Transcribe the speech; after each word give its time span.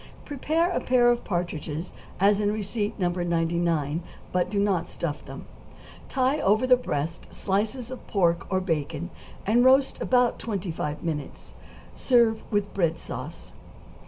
= 0.15 0.25
Prepare 0.25 0.71
a 0.71 0.79
pair 0.79 1.11
of 1.11 1.23
partridges 1.23 1.93
as 2.19 2.41
in 2.41 2.51
receipt 2.51 2.97
No. 2.97 3.09
99, 3.09 4.01
but 4.31 4.49
do 4.49 4.59
not 4.59 4.87
stuff 4.87 5.23
them; 5.23 5.45
tie 6.09 6.39
over 6.41 6.65
the 6.65 6.75
breasts 6.75 7.37
slices 7.37 7.91
of 7.91 8.07
pork 8.07 8.47
or 8.51 8.59
bacon, 8.61 9.11
and 9.45 9.63
roast 9.63 10.01
about 10.01 10.39
twenty 10.39 10.71
five 10.71 11.03
minutes; 11.03 11.53
serve 11.93 12.41
with 12.51 12.73
bread 12.73 12.97
sauce. 12.97 13.53